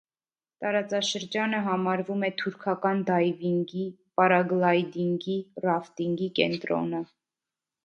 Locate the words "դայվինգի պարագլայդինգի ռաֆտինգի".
3.11-6.33